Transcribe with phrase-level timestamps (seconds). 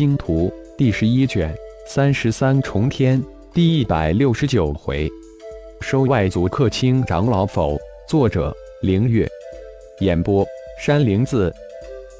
[0.00, 1.54] 星图》第十一卷
[1.86, 5.06] 三十三重天第一百六十九回，
[5.82, 7.78] 收外族客卿长老否？
[8.08, 8.50] 作者：
[8.80, 9.28] 凌月，
[10.00, 10.42] 演播：
[10.80, 11.52] 山灵子。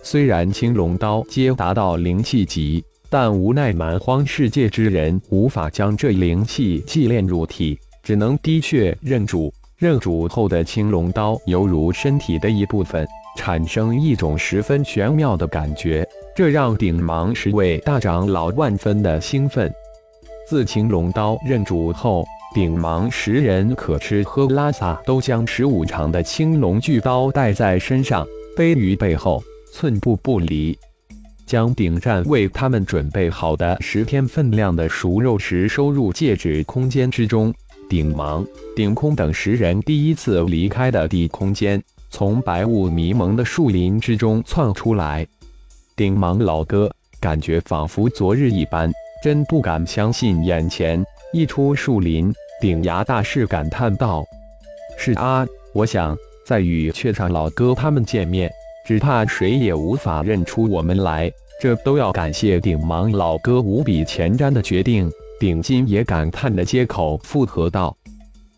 [0.03, 9.51] 虽然青龙刀皆达到灵气级，但无奈蛮荒世界之人无法将这灵气祭炼入体，只能滴血认主。
[9.79, 13.09] 认主后的青龙刀犹如身体的一部分，
[13.39, 19.73] 产生一种十分玄妙的感觉，这让顶芒十位大长老万分的兴奋。
[20.49, 29.43] 自青龙刀认主后，顶芒十人可吃喝拉撒都将十五长的青龙巨刀带在身上，背于背后。
[29.73, 30.77] 寸步不离，
[31.47, 37.55] 将顶战为他们准备好的十天分量的熟肉食收入戒指空间之中。
[37.89, 45.25] 顶芒、顶空等十人第一次离开的地空间，从白雾迷蒙的树林之中窜出来。
[46.01, 46.91] 顶芒老哥，
[47.21, 48.91] 感觉仿佛昨日一般，
[49.23, 51.05] 真不敢相信眼前。
[51.31, 54.25] 一出树林，顶牙大师感叹道
[54.97, 58.51] ：“是啊，我想再与雀上老哥他们见面。”
[58.89, 65.13] 只怕谁也无法认出我们来，这都要感谢顶芒老哥无比前瞻的决定。
[65.39, 67.95] 顶金也感叹的接口附和道：“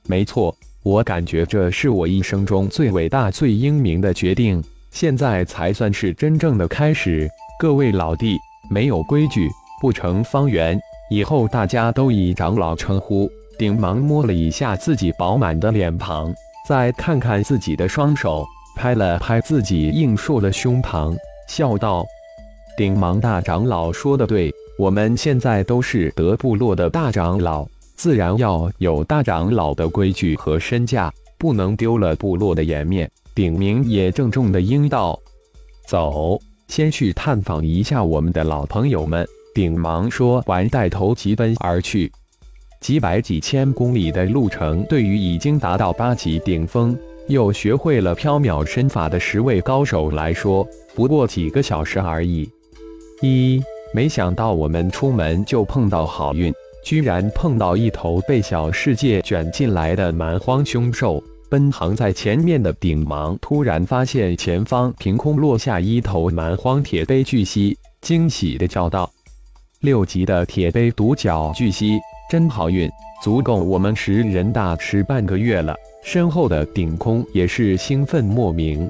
[0.06, 4.62] 没错，我感觉这是我一生中最伟大、最英明的决定。
[4.92, 7.28] 现在才算是真正的开始。
[7.58, 8.38] 各位老弟，
[8.70, 9.48] 没有规矩
[9.80, 10.78] 不成方圆，
[11.10, 16.32] 以后大家都以长老称呼。”顶芒摸了一下自己饱满的脸庞，
[16.68, 18.44] 再看看自己的双手。
[18.74, 21.14] 拍了拍自己硬硕的胸膛，
[21.46, 22.04] 笑道
[22.76, 35.18] ：“顶芒大长老说的对，我们现在都是德部落的大长老，自然要有大长老的规矩和身价，不能丢了部落的颜面。”鼎明也郑重的应道
[35.88, 36.38] ：“走，
[36.68, 42.10] 先去探访一下我们的老朋友们。”鼎忙说完，带头疾奔而去。
[42.80, 46.96] 几百几千公里的路程，对于已经达到八级顶峰。
[47.28, 52.50] 又学会了飘渺身法的十位高手来说，不过几个小时而已。
[53.20, 53.62] 一
[53.94, 61.22] 没想到我们出门就碰到好运，居然碰到一头被小世界卷进来的蛮荒凶兽。
[61.52, 69.12] 奔航在前面的顶芒突然发现前方凭空落下一头蛮荒铁背巨蜥，惊喜的叫道
[69.80, 71.98] ：“六级的铁背独角巨蜥，
[72.30, 72.90] 真好运，
[73.22, 78.88] 足够我们十人大吃半个月了。”身后的顶空也是兴奋莫名，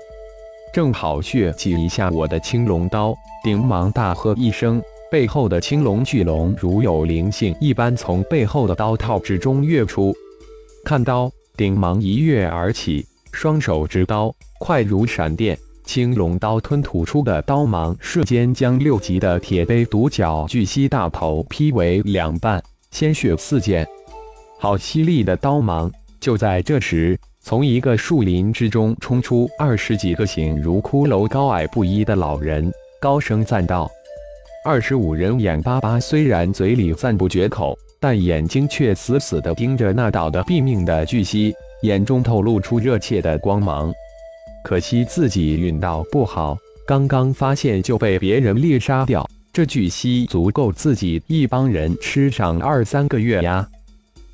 [0.73, 3.13] 正好血祭一下我的青龙刀。
[3.43, 4.81] 顶芒大喝一声，
[5.11, 10.15] 背后的青龙巨龙如有灵性一般从背后的刀套之中跃出。
[10.85, 15.59] 看刀，顶芒一跃而起，双手执刀，快如闪电。
[15.85, 23.87] 青龙刀吞吐出的刀芒瞬间将六级的铁背独角巨蜥大头劈为两半，鲜血四溅。
[24.59, 25.91] 好犀利的刀芒！
[26.21, 33.91] 就在这时，从一个树林之中冲出二十几个形如骷髅、高矮不一的老人，高声赞道
[34.65, 43.93] ：“二十五人眼巴巴，虽然嘴里赞不绝口，但眼睛却死死地盯着那倒的毙命的巨蜥，眼中透露出热切的光芒。
[44.65, 49.25] 可惜自己运道不好，刚刚发现就被别人猎杀掉。
[49.53, 53.65] 这巨蜥足够自己一帮人吃上二三个月呀！”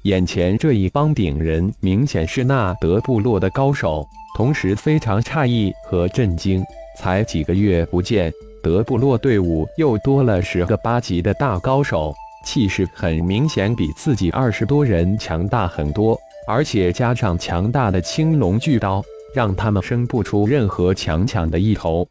[0.05, 6.65] 眼前这一帮顶人明显是纳德部落的高手，同时非常诧异和震惊。
[6.97, 12.15] 才几个月不见，德部落队伍又多了十个八级的大高手，
[12.49, 16.19] 气势很明显比自己二十多人强大很多。
[16.47, 19.05] 而且加上强大的青龙巨刀，
[19.35, 22.09] 让他们生不出任何强抢的一头。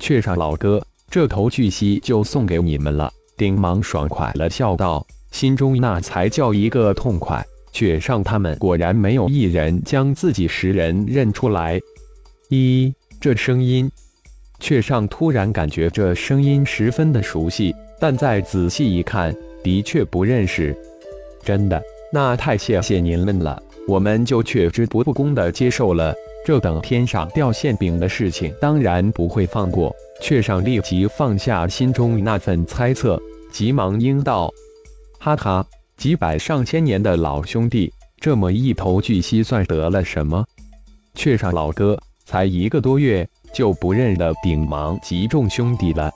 [0.00, 3.08] 雀上老哥，这头巨蜥就送给你们了。
[3.36, 5.06] 顶芒爽快了笑道。
[5.30, 7.46] 心中那才叫一个痛快！
[7.70, 11.80] 却上他们果然没有一人将自己十人认出来。
[12.48, 13.88] 一，这声音，
[14.58, 20.76] 却上突然感觉这声音十分的熟悉，但再仔细一看，的确不认识。
[21.42, 26.14] 真的，那太谢谢您们了，我们就却之不恭的接受了。
[26.44, 29.94] 这等天上掉馅饼的事情，当然不会放过。
[30.22, 33.18] 却上立即放下心中那份猜测，
[33.50, 34.50] 急忙应道。
[35.18, 35.64] 哈哈，
[35.96, 37.90] 几百上千年的老兄弟，
[38.20, 40.44] 这么一头巨蜥算得了什么？
[41.14, 46.10] 雀上老哥才一个多月就不认得顶芒及众兄弟了。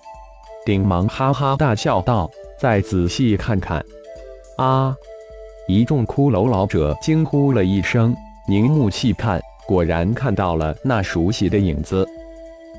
[0.67, 2.31] 顶芒哈哈大笑道
[2.65, 3.85] ：“再仔细看看。”
[4.57, 4.97] 啊！
[5.69, 8.17] 一众骷髅老者惊呼了一声，
[8.49, 12.09] 凝目细看，果然看到了那熟悉的影子：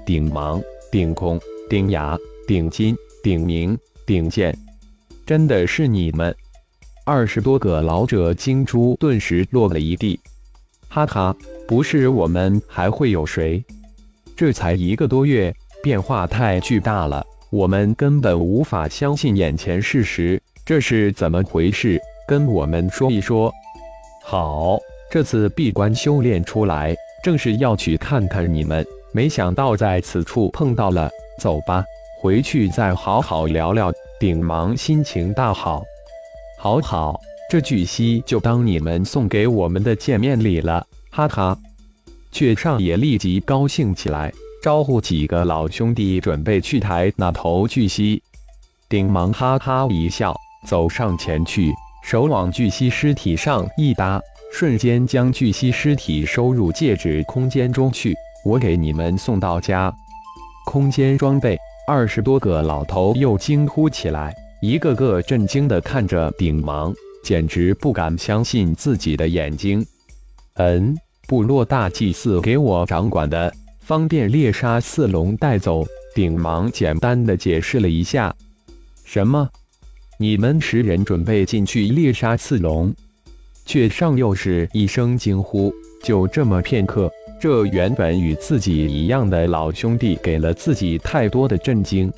[0.04, 0.60] 顶芒、
[0.92, 1.40] 顶空、
[1.70, 2.18] 顶牙、
[2.48, 3.78] 顶金、顶明。
[4.08, 4.56] 顶剑，
[5.24, 6.36] 真的是你们？
[7.06, 10.20] 二十多个老者金珠顿时落了一地。
[10.88, 11.36] 哈哈，
[11.68, 13.64] 不是我们还会有谁？
[14.36, 15.54] 这才一个多月，
[15.84, 20.42] 变化太巨大了，我们根本无法相信眼前事实。
[20.66, 22.00] 这是怎么回事？
[22.28, 23.54] 跟我们说一说。
[24.24, 24.80] 好，
[25.12, 28.86] 这次闭关修炼出来，正是要去看看你们。
[29.12, 31.10] 没想到在此处碰到了，
[31.40, 31.86] 走吧，
[32.20, 33.92] 回去再好好聊聊。
[34.20, 35.84] 顶芒心情大好，
[36.58, 37.20] 好好，
[37.50, 41.58] 这巨蜥就当你们送给我们的见面礼了，哈哈。
[42.32, 44.34] 雀上也立即高兴起来，
[44.66, 48.20] 招呼几个老兄弟准备去抬那头巨蜥。
[48.90, 50.36] 顶芒哈哈一笑，
[50.66, 51.72] 走上前去，
[52.04, 54.20] 手往巨蜥尸体上一搭，
[54.52, 58.16] 瞬间将巨蜥尸体收入戒指空间中去。
[58.44, 59.94] 我给你们送到家，
[60.66, 61.56] 空间装备。
[61.88, 64.34] 二十多个老头又惊呼起来，
[64.64, 66.92] 一个个震惊地看着顶芒，
[67.24, 69.86] 简直不敢相信自己的眼睛。
[70.56, 70.98] 嗯，
[71.28, 73.54] 部落大祭司给我掌管的，
[73.86, 75.86] 方便猎杀四龙带走。
[76.16, 78.36] 顶芒简单的解释了一下。
[79.04, 79.48] 什么？
[80.18, 82.92] 你们十人准备进去猎杀四龙？
[83.64, 85.72] 却上又是一声惊呼。
[86.02, 87.12] 就这么片刻。
[87.40, 92.12] 这原本与自己一样的老兄弟给了自己太多的震惊。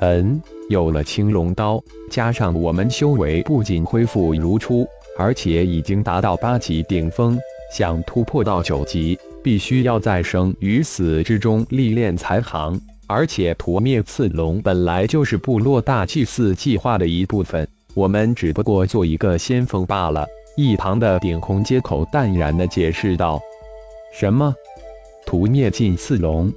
[0.00, 0.38] 嗯，
[0.68, 4.86] 有了青龙刀，加上我们修为不仅恢复如初，
[5.16, 7.38] 而且已经达到八级顶峰，
[7.72, 12.80] 想突破到九级，必须要在生与死之中历练才行。
[13.06, 20.26] 而且屠灭刺龙本来就是部落大祭祀计划的一部分，我们只不过做一个先锋罢了。
[20.56, 23.40] 一旁的顶红接口淡然地解释道。
[24.12, 24.54] 什么？
[25.26, 26.52] 屠灭尽刺龙？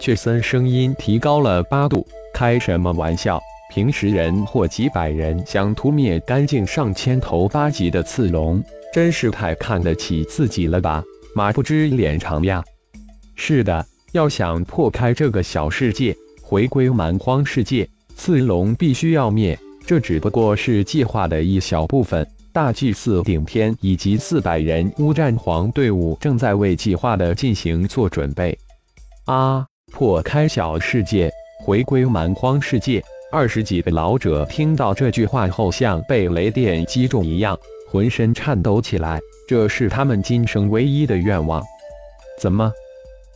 [0.00, 2.06] 却森声音提高了八度。
[2.34, 3.40] 开什么玩笑？
[3.72, 8.62] 平时人或几百人想屠灭干净上千头八级的刺龙，
[8.92, 11.02] 真是太看得起自己了吧？
[11.36, 12.64] 马不知脸长呀！
[13.34, 19.58] 是的，要想破开这个小世界，回归蛮荒世界，刺龙必须要灭。
[19.86, 22.26] 这只不过是计划的一小部分。
[22.54, 28.58] 大祭司顶天以及四百人乌战皇队伍正在为计划的进行做准备。
[29.26, 29.66] 啊！
[29.92, 31.30] 破开小世界，
[31.62, 33.04] 回归蛮荒世界。
[33.30, 37.54] 二十几个老者听到这句话后，像被雷电击中一样，
[37.96, 39.18] 浑身颤抖起来。
[39.48, 41.62] 这是他们今生唯一的愿望。
[42.38, 42.70] 怎么？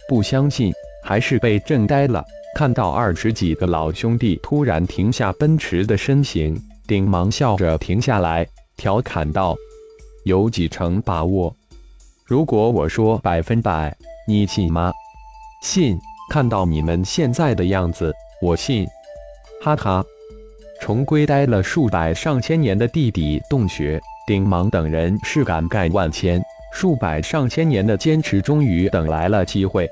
[0.07, 0.71] 不相信？
[1.03, 2.23] 还是被震呆了？
[2.55, 8.47] 看到二十几个老兄弟突然停下奔驰的身形，顶忙笑着停下来。
[8.77, 9.57] 调侃道
[10.27, 11.57] ：“有几成把握？
[12.27, 13.97] 如果我说百分百，
[14.29, 14.93] 你信吗？
[15.63, 15.99] 信？
[16.31, 18.13] 看到你们现在的样子，
[18.43, 18.87] 我信。
[19.63, 20.05] 哈哈！
[20.83, 26.41] 重归待了数百上千年的地底洞穴，顶芒等人是感慨万千。
[26.73, 29.89] 数百上千年的坚持，终于等来了机会。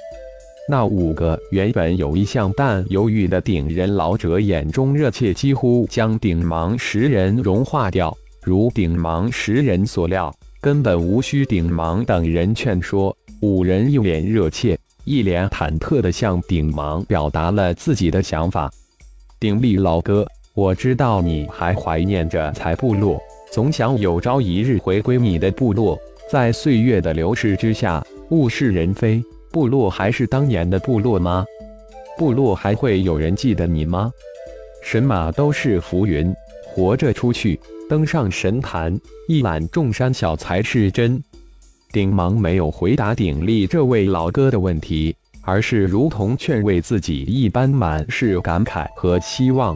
[0.70, 18.70] 那五个原本有一项但犹豫的顶人老者眼中热切，几乎将顶芒十人融化掉。”如顶芒十人所料，根本无需顶芒等人劝说，五人一脸热切、一脸忐忑地向顶芒表达了自己的想法。
[19.38, 25.98] 鼎力老哥，我知道你还怀念着财部落，总想有朝一日回归你的部落。
[26.31, 31.44] 在岁月的流逝之下，物是人非，部落还是当年的部落吗？
[32.19, 34.10] 部落还会有人记得你吗？
[34.82, 36.34] 神马都是浮云，
[36.67, 37.58] 活着出去。
[37.88, 41.22] 登上神坛，一览众山小才是真。
[41.90, 49.74] 顶芒没有回答鼎力这位老哥的问题，而是如同劝慰自己一般，满是感慨和希望。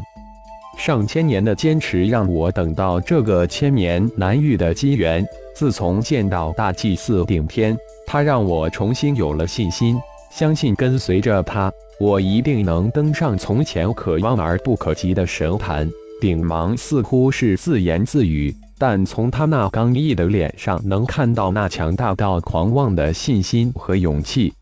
[0.78, 5.24] 上千年的坚持，让我等到这个千年难遇的机缘。
[5.54, 7.76] 自从见到大祭司顶天，
[8.06, 9.96] 他让我重新有了信心，
[10.30, 15.88] 相信跟随着他，我一定能登上从前可望而不可及的神坛。
[16.20, 24.52] 顶芒似乎是自言自语，但从他那刚毅的脸上能看到那强大到狂妄的信心和勇气。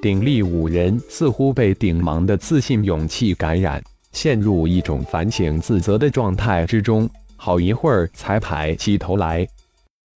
[0.00, 9.46] 鼎力五人似乎被顶芒的自信勇气感染，陷入一种反省自责的状态之中，好一会儿才抬起头来。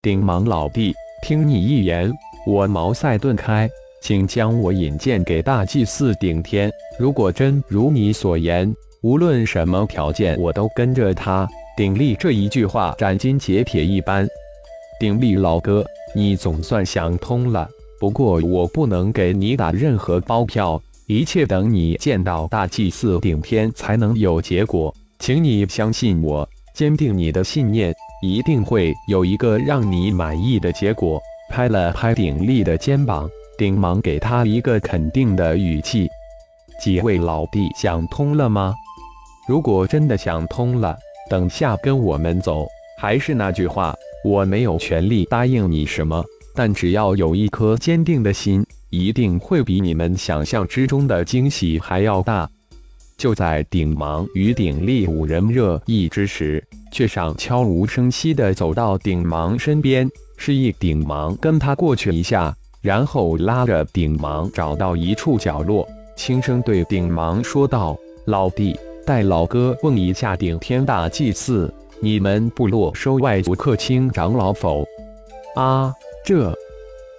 [0.02, 2.12] 顶芒老弟，听你一言，
[2.46, 3.68] 我茅塞顿开，
[4.02, 6.70] 请将我引荐给大祭司顶天。
[6.98, 8.74] 如果真如你所言。
[9.02, 11.46] 无论什么条件，我都跟着他。
[11.76, 14.26] 鼎力这一句话斩钉截铁一般。
[14.98, 15.84] 鼎力老哥，
[16.14, 17.68] 你总算想通了。
[18.00, 24.94] 不过我不能给你打任何包票，一切等你见到大祭司顶天才能有结果。
[25.18, 31.20] 请你相信我，坚定你的信念，一定会有一个让你满意的结果。
[31.50, 36.08] 拍了拍鼎力的肩膀，顶忙给他一个肯定的语气。
[36.80, 38.74] 几位老弟想通了吗？
[39.46, 40.96] 如果真的想通了，
[41.28, 42.66] 等下跟我们走。
[42.98, 43.94] 还是那句话，
[44.24, 48.64] 我没有权利答应你什么，但只要有一颗坚定的心，
[48.96, 52.48] 一定会比你们想象之中的惊喜还要大。
[53.16, 67.96] 就在顶芒与鼎力五人热议之时，却上悄无声息地走到顶芒身边，示意顶芒跟他过去一下，然后拉着顶芒找到一处角落，轻声对顶芒说道
[68.26, 74.84] ：“老弟，带老哥问一下顶天大祭祀，你们部落收外族客卿长老否？”
[75.54, 75.92] 啊，
[76.24, 76.52] 这……